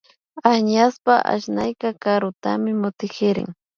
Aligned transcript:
Añashpa 0.51 1.15
asnayka 1.33 1.87
karutami 2.01 2.69
mutkirin 2.81 3.49